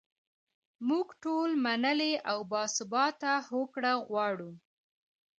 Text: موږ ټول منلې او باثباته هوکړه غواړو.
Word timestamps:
موږ 0.87 1.07
ټول 1.23 1.49
منلې 1.65 2.13
او 2.29 2.37
باثباته 2.51 3.33
هوکړه 3.49 3.93
غواړو. 4.07 4.51